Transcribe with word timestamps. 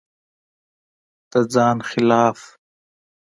د 1.31 1.33
ځان 1.53 1.77
خلاف 1.89 2.39